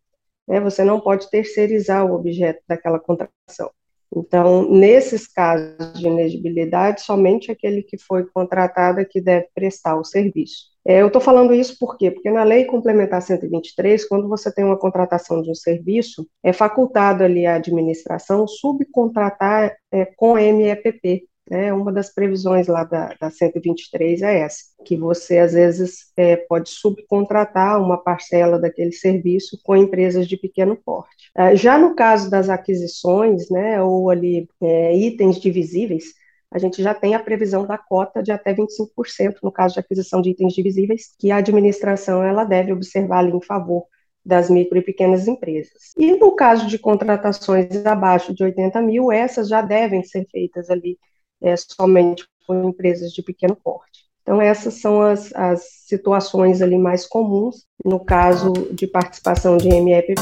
né, 0.47 0.61
você 0.61 0.83
não 0.83 1.01
pode 1.01 1.31
terceirizar 1.31 2.05
o 2.05 2.15
objeto 2.15 2.63
daquela 2.67 2.99
contratação. 2.99 3.71
Então, 4.15 4.71
nesses 4.71 5.27
casos 5.27 5.95
de 5.95 6.07
inegibilidade, 6.07 7.01
somente 7.01 7.51
aquele 7.51 7.83
que 7.83 7.97
foi 7.97 8.27
contratado 8.27 9.01
é 9.01 9.05
que 9.05 9.21
deve 9.23 9.49
prestar 9.55 9.97
o 9.97 10.05
serviço. 10.05 10.72
É, 10.85 11.01
eu 11.01 11.07
estou 11.07 11.21
falando 11.21 11.55
isso 11.55 11.77
por 11.79 11.97
quê? 11.97 12.11
Porque 12.11 12.31
na 12.31 12.43
Lei 12.43 12.65
Complementar 12.65 13.23
123, 13.23 14.07
quando 14.09 14.29
você 14.29 14.53
tem 14.53 14.65
uma 14.65 14.79
contratação 14.79 15.41
de 15.41 15.51
um 15.51 15.55
serviço, 15.55 16.27
é 16.43 16.53
facultado 16.53 17.23
ali 17.23 17.47
à 17.47 17.55
administração 17.57 18.47
subcontratar 18.49 19.77
é, 19.93 20.07
com 20.07 20.35
MEPP, 20.35 21.29
né, 21.49 21.73
uma 21.73 21.93
das 21.93 22.13
previsões 22.13 22.67
lá 22.67 22.85
da, 22.85 23.15
da 23.21 23.31
123 23.31 24.23
é 24.23 24.41
essa, 24.41 24.63
que 24.85 24.97
você 24.97 25.39
às 25.39 25.53
vezes 25.53 26.13
é, 26.17 26.37
pode 26.37 26.71
subcontratar 26.71 27.83
uma 27.83 27.97
parcela 27.99 28.59
daquele 28.59 28.93
serviço 28.93 29.59
com 29.63 29.77
empresas 29.77 30.27
de 30.29 30.37
pequeno 30.37 30.77
porte. 30.77 31.31
É, 31.37 31.55
já 31.57 31.77
no 31.77 31.95
caso 31.95 32.31
das 32.31 32.49
aquisições, 32.49 33.51
né, 33.51 33.83
ou 33.83 34.09
ali 34.09 34.49
é, 34.61 34.97
itens 34.97 35.39
divisíveis, 35.39 36.05
a 36.53 36.59
gente 36.59 36.83
já 36.83 36.95
tem 36.95 37.15
a 37.15 37.21
previsão 37.21 37.67
da 37.67 37.79
cota 37.79 38.23
de 38.23 38.31
até 38.31 38.55
25% 38.55 39.37
no 39.43 39.51
caso 39.51 39.75
de 39.75 39.81
aquisição 39.81 40.21
de 40.21 40.31
itens 40.31 40.53
divisíveis, 40.53 41.15
que 41.19 41.31
a 41.31 41.37
administração 41.37 42.23
ela 42.23 42.45
deve 42.45 42.73
observar 42.73 43.21
ali 43.21 43.33
em 43.33 43.41
favor 43.41 43.85
das 44.25 44.51
micro 44.51 44.79
e 44.79 44.83
pequenas 44.83 45.27
empresas. 45.27 45.93
E 45.97 46.13
no 46.13 46.37
caso 46.37 46.67
de 46.67 46.79
contratações 46.79 47.85
abaixo 47.87 48.35
de 48.35 48.45
80 48.45 48.81
mil, 48.83 49.11
essas 49.11 49.49
já 49.49 49.63
devem 49.63 50.05
ser 50.05 50.27
feitas 50.31 50.71
ali 50.71 50.99
é, 51.43 51.55
somente 51.57 52.25
com 52.47 52.69
empresas 52.69 53.13
de 53.13 53.23
pequeno 53.23 53.57
porte. 53.57 54.03
Então, 54.23 54.41
essas 54.41 54.75
são 54.75 55.03
as, 55.03 55.35
as 55.35 55.63
situações 55.87 56.63
ali 56.63 56.79
mais 56.79 57.07
comuns 57.07 57.65
no 57.85 57.99
caso 57.99 58.53
de 58.71 58.87
participação 58.87 59.57
de 59.57 59.69
MEPP. 59.69 60.15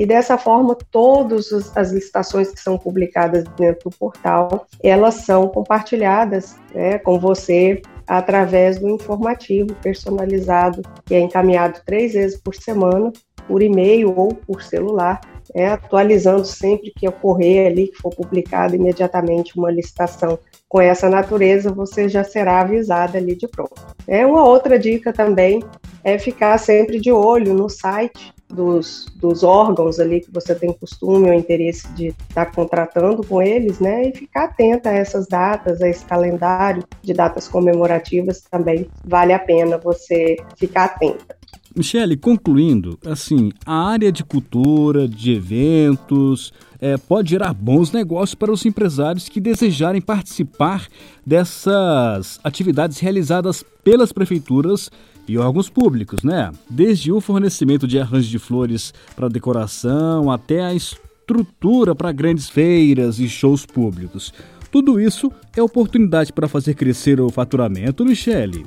e 0.00 0.06
dessa 0.06 0.38
forma 0.38 0.74
todas 0.90 1.52
as 1.76 1.92
licitações 1.92 2.50
que 2.50 2.58
são 2.58 2.78
publicadas 2.78 3.44
dentro 3.58 3.90
do 3.90 3.96
portal 3.98 4.66
elas 4.82 5.16
são 5.26 5.46
compartilhadas 5.48 6.56
né, 6.74 6.98
com 6.98 7.20
você 7.20 7.82
através 8.06 8.78
do 8.78 8.88
informativo 8.88 9.74
personalizado, 9.82 10.80
que 11.04 11.14
é 11.14 11.20
encaminhado 11.20 11.80
três 11.84 12.14
vezes 12.14 12.40
por 12.40 12.54
semana, 12.54 13.12
por 13.46 13.62
e-mail 13.62 14.18
ou 14.18 14.34
por 14.34 14.62
celular, 14.62 15.20
é, 15.54 15.68
atualizando 15.68 16.46
sempre 16.46 16.92
que 16.96 17.06
ocorrer 17.06 17.70
ali, 17.70 17.88
que 17.88 17.98
for 17.98 18.10
publicado 18.14 18.74
imediatamente 18.74 19.56
uma 19.58 19.70
licitação 19.70 20.38
com 20.66 20.80
essa 20.80 21.10
natureza, 21.10 21.70
você 21.70 22.08
já 22.08 22.24
será 22.24 22.62
avisada 22.62 23.18
ali 23.18 23.36
de 23.36 23.46
pronto. 23.46 23.74
É 24.08 24.24
uma 24.24 24.44
outra 24.44 24.78
dica 24.78 25.12
também 25.12 25.62
é 26.02 26.18
ficar 26.18 26.56
sempre 26.58 26.98
de 26.98 27.12
olho 27.12 27.52
no 27.52 27.68
site 27.68 28.32
dos, 28.50 29.06
dos 29.16 29.42
órgãos 29.42 29.98
ali 29.98 30.20
que 30.20 30.30
você 30.30 30.54
tem 30.54 30.72
costume 30.72 31.28
ou 31.28 31.34
interesse 31.34 31.88
de 31.92 32.08
estar 32.08 32.46
tá 32.46 32.46
contratando 32.46 33.24
com 33.26 33.40
eles, 33.40 33.80
né? 33.80 34.08
E 34.08 34.12
ficar 34.16 34.44
atenta 34.44 34.90
a 34.90 34.92
essas 34.92 35.26
datas, 35.26 35.80
a 35.80 35.88
esse 35.88 36.04
calendário 36.04 36.84
de 37.02 37.14
datas 37.14 37.48
comemorativas 37.48 38.42
também 38.50 38.86
vale 39.04 39.32
a 39.32 39.38
pena 39.38 39.78
você 39.78 40.36
ficar 40.56 40.84
atenta. 40.84 41.40
Michele, 41.74 42.16
concluindo, 42.16 42.98
assim, 43.06 43.52
a 43.64 43.90
área 43.90 44.10
de 44.10 44.24
cultura, 44.24 45.06
de 45.06 45.32
eventos, 45.32 46.52
é, 46.80 46.96
pode 46.96 47.30
gerar 47.30 47.54
bons 47.54 47.92
negócios 47.92 48.34
para 48.34 48.50
os 48.50 48.66
empresários 48.66 49.28
que 49.28 49.40
desejarem 49.40 50.00
participar 50.00 50.88
dessas 51.24 52.40
atividades 52.42 52.98
realizadas 52.98 53.64
pelas 53.84 54.12
prefeituras 54.12 54.90
e 55.30 55.38
órgãos 55.38 55.70
públicos, 55.70 56.24
né? 56.24 56.50
Desde 56.68 57.12
o 57.12 57.20
fornecimento 57.20 57.86
de 57.86 58.00
arranjos 58.00 58.28
de 58.28 58.38
flores 58.38 58.92
para 59.14 59.28
decoração 59.28 60.28
até 60.28 60.60
a 60.60 60.74
estrutura 60.74 61.94
para 61.94 62.10
grandes 62.10 62.50
feiras 62.50 63.20
e 63.20 63.28
shows 63.28 63.64
públicos. 63.64 64.34
Tudo 64.72 65.00
isso 65.00 65.30
é 65.56 65.62
oportunidade 65.62 66.32
para 66.32 66.48
fazer 66.48 66.74
crescer 66.74 67.20
o 67.20 67.30
faturamento, 67.30 68.04
Michele. 68.04 68.64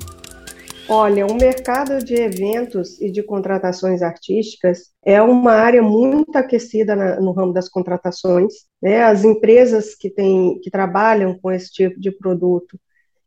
Olha, 0.88 1.26
o 1.26 1.34
mercado 1.34 2.02
de 2.02 2.14
eventos 2.14 3.00
e 3.00 3.10
de 3.10 3.22
contratações 3.22 4.00
artísticas 4.00 4.90
é 5.04 5.20
uma 5.20 5.52
área 5.52 5.82
muito 5.82 6.36
aquecida 6.36 6.96
na, 6.96 7.20
no 7.20 7.32
ramo 7.32 7.52
das 7.52 7.68
contratações. 7.68 8.52
Né? 8.82 9.02
As 9.02 9.24
empresas 9.24 9.94
que, 9.94 10.08
têm, 10.08 10.58
que 10.62 10.70
trabalham 10.70 11.38
com 11.38 11.50
esse 11.50 11.70
tipo 11.70 11.98
de 12.00 12.10
produto 12.10 12.78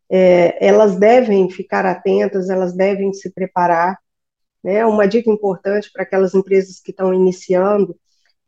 é, 0.10 0.66
elas 0.66 0.96
devem 0.96 1.50
ficar 1.50 1.86
atentas, 1.86 2.50
elas 2.50 2.74
devem 2.74 3.14
se 3.14 3.32
preparar. 3.32 3.98
Né? 4.64 4.86
Uma 4.86 5.08
dica 5.08 5.30
importante 5.30 5.92
para 5.92 6.04
aquelas 6.04 6.34
empresas 6.34 6.80
que 6.80 6.92
estão 6.92 7.14
iniciando 7.14 7.96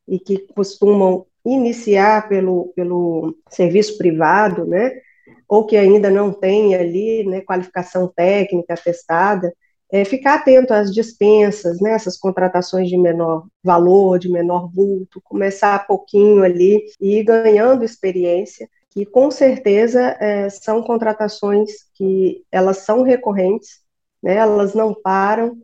e 0.07 0.19
que 0.19 0.39
costumam 0.53 1.25
iniciar 1.45 2.27
pelo, 2.27 2.73
pelo 2.75 3.35
serviço 3.49 3.97
privado, 3.97 4.65
né? 4.65 4.91
ou 5.47 5.65
que 5.65 5.75
ainda 5.75 6.09
não 6.09 6.31
tem 6.31 6.75
ali 6.75 7.23
né, 7.25 7.41
qualificação 7.41 8.07
técnica 8.07 8.75
atestada, 8.75 9.51
é 9.91 10.05
ficar 10.05 10.35
atento 10.35 10.71
às 10.71 10.93
dispensas, 10.93 11.81
né, 11.81 11.93
essas 11.93 12.15
contratações 12.15 12.87
de 12.87 12.95
menor 12.95 13.47
valor, 13.63 14.19
de 14.19 14.29
menor 14.29 14.69
vulto, 14.71 15.19
começar 15.23 15.87
pouquinho 15.87 16.43
ali 16.43 16.85
e 17.01 17.17
ir 17.17 17.23
ganhando 17.23 17.83
experiência 17.83 18.69
que 18.89 19.05
com 19.05 19.29
certeza 19.29 20.17
é, 20.19 20.49
são 20.49 20.81
contratações 20.81 21.71
que 21.93 22.43
elas 22.51 22.77
são 22.77 23.03
recorrentes, 23.03 23.81
né, 24.21 24.35
elas 24.35 24.73
não 24.73 24.93
param, 24.93 25.57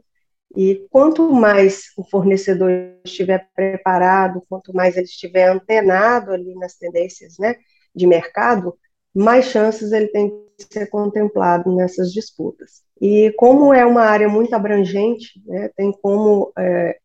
e 0.55 0.87
quanto 0.89 1.31
mais 1.33 1.91
o 1.97 2.03
fornecedor 2.03 2.71
estiver 3.03 3.49
preparado, 3.53 4.43
quanto 4.47 4.73
mais 4.73 4.95
ele 4.95 5.05
estiver 5.05 5.49
antenado 5.49 6.31
ali 6.31 6.55
nas 6.55 6.75
tendências 6.75 7.37
né, 7.37 7.55
de 7.93 8.07
mercado, 8.07 8.77
mais 9.13 9.45
chances 9.45 9.91
ele 9.91 10.07
tem 10.07 10.29
de 10.57 10.65
ser 10.71 10.87
contemplado 10.87 11.75
nessas 11.75 12.13
disputas. 12.13 12.83
E 13.01 13.33
como 13.37 13.73
é 13.73 13.85
uma 13.85 14.03
área 14.03 14.29
muito 14.29 14.53
abrangente, 14.53 15.41
né, 15.45 15.69
tem 15.75 15.91
como 15.91 16.53
é, 16.57 16.97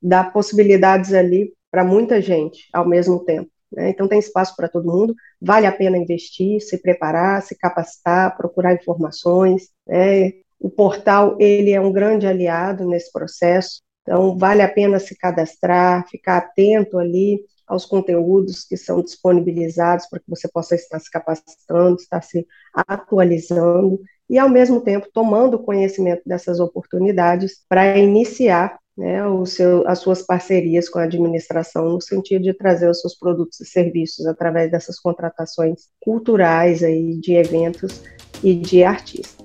dar 0.00 0.32
possibilidades 0.32 1.12
ali 1.12 1.52
para 1.70 1.82
muita 1.82 2.22
gente 2.22 2.68
ao 2.72 2.86
mesmo 2.86 3.24
tempo. 3.24 3.50
Né? 3.74 3.90
Então, 3.90 4.08
tem 4.08 4.18
espaço 4.18 4.54
para 4.56 4.68
todo 4.68 4.90
mundo, 4.90 5.14
vale 5.40 5.66
a 5.66 5.72
pena 5.72 5.98
investir, 5.98 6.60
se 6.60 6.78
preparar, 6.80 7.42
se 7.42 7.56
capacitar, 7.56 8.36
procurar 8.36 8.74
informações. 8.74 9.68
Né? 9.86 10.32
O 10.60 10.70
portal, 10.70 11.36
ele 11.40 11.72
é 11.72 11.80
um 11.80 11.92
grande 11.92 12.26
aliado 12.26 12.86
nesse 12.86 13.12
processo, 13.12 13.82
então 14.02 14.36
vale 14.36 14.62
a 14.62 14.68
pena 14.68 14.98
se 14.98 15.16
cadastrar, 15.16 16.06
ficar 16.08 16.38
atento 16.38 16.98
ali 16.98 17.40
aos 17.66 17.86
conteúdos 17.86 18.64
que 18.64 18.76
são 18.76 19.02
disponibilizados 19.02 20.06
para 20.06 20.20
que 20.20 20.28
você 20.28 20.46
possa 20.48 20.74
estar 20.74 20.98
se 21.00 21.10
capacitando, 21.10 21.96
estar 21.96 22.22
se 22.22 22.46
atualizando 22.72 24.00
e, 24.28 24.38
ao 24.38 24.48
mesmo 24.48 24.80
tempo, 24.80 25.08
tomando 25.12 25.58
conhecimento 25.58 26.22
dessas 26.26 26.60
oportunidades 26.60 27.64
para 27.68 27.98
iniciar 27.98 28.78
né, 28.96 29.26
o 29.26 29.44
seu, 29.44 29.86
as 29.88 29.98
suas 29.98 30.22
parcerias 30.22 30.88
com 30.88 30.98
a 30.98 31.04
administração 31.04 31.88
no 31.88 32.00
sentido 32.00 32.42
de 32.42 32.54
trazer 32.54 32.88
os 32.88 33.00
seus 33.00 33.14
produtos 33.14 33.60
e 33.60 33.66
serviços 33.66 34.26
através 34.26 34.70
dessas 34.70 34.98
contratações 35.00 35.88
culturais 36.00 36.82
aí 36.82 37.16
de 37.16 37.34
eventos 37.34 38.02
e 38.42 38.54
de 38.54 38.84
artistas. 38.84 39.44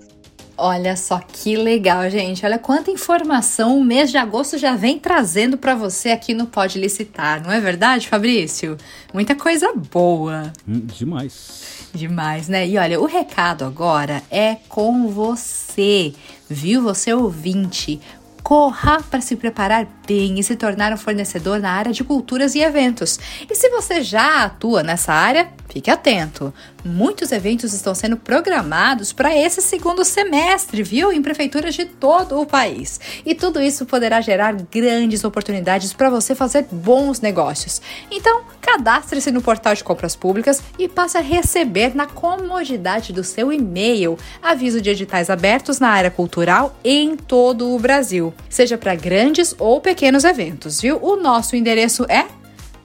Olha 0.61 0.97
só 0.97 1.19
que 1.19 1.55
legal, 1.55 2.09
gente. 2.09 2.45
Olha 2.45 2.59
quanta 2.59 2.91
informação 2.91 3.79
o 3.79 3.83
mês 3.83 4.11
de 4.11 4.17
agosto 4.17 4.57
já 4.57 4.75
vem 4.75 4.99
trazendo 4.99 5.57
para 5.57 5.73
você 5.73 6.09
aqui 6.09 6.33
no 6.33 6.47
Pode 6.47 6.77
Licitar, 6.77 7.41
não 7.41 7.49
é 7.49 7.61
verdade, 7.61 8.09
Fabrício? 8.09 8.75
Muita 9.13 9.35
coisa 9.35 9.71
boa. 9.73 10.51
Hum, 10.67 10.81
demais. 10.85 11.87
Demais, 11.93 12.49
né? 12.49 12.67
E 12.67 12.77
olha, 12.77 12.99
o 12.99 13.05
recado 13.05 13.63
agora 13.63 14.21
é 14.29 14.57
com 14.67 15.07
você, 15.07 16.13
viu? 16.49 16.83
Você 16.83 17.13
ouvinte 17.13 18.01
corra 18.43 19.01
para 19.09 19.21
se 19.21 19.35
preparar 19.35 19.87
bem 20.07 20.39
e 20.39 20.43
se 20.43 20.55
tornar 20.55 20.91
um 20.93 20.97
fornecedor 20.97 21.59
na 21.59 21.71
área 21.71 21.91
de 21.91 22.03
culturas 22.03 22.55
e 22.55 22.61
eventos. 22.61 23.19
E 23.49 23.55
se 23.55 23.69
você 23.69 24.01
já 24.01 24.43
atua 24.43 24.83
nessa 24.83 25.13
área, 25.13 25.49
fique 25.69 25.89
atento. 25.89 26.53
Muitos 26.83 27.31
eventos 27.31 27.73
estão 27.73 27.93
sendo 27.93 28.17
programados 28.17 29.13
para 29.13 29.35
esse 29.35 29.61
segundo 29.61 30.03
semestre, 30.03 30.83
viu? 30.83 31.11
Em 31.11 31.21
prefeituras 31.21 31.75
de 31.75 31.85
todo 31.85 32.39
o 32.39 32.45
país. 32.45 32.99
E 33.25 33.35
tudo 33.35 33.61
isso 33.61 33.85
poderá 33.85 34.21
gerar 34.21 34.53
grandes 34.53 35.23
oportunidades 35.23 35.93
para 35.93 36.09
você 36.09 36.33
fazer 36.33 36.67
bons 36.71 37.21
negócios. 37.21 37.81
Então, 38.11 38.43
cadastre-se 38.61 39.31
no 39.31 39.41
portal 39.41 39.73
de 39.73 39.83
compras 39.83 40.15
públicas 40.15 40.61
e 40.77 40.87
passe 40.87 41.17
a 41.17 41.21
receber 41.21 41.95
na 41.95 42.05
comodidade 42.05 43.13
do 43.13 43.23
seu 43.23 43.51
e-mail 43.51 44.17
aviso 44.41 44.81
de 44.81 44.89
editais 44.89 45.29
abertos 45.29 45.79
na 45.79 45.89
área 45.89 46.11
cultural 46.11 46.75
em 46.83 47.15
todo 47.15 47.73
o 47.73 47.79
Brasil, 47.79 48.33
seja 48.49 48.77
para 48.77 48.95
grandes 48.95 49.55
ou 49.57 49.81
pequenos 49.81 50.23
eventos, 50.23 50.81
viu? 50.81 50.99
O 51.01 51.15
nosso 51.15 51.55
endereço 51.55 52.05
é 52.09 52.25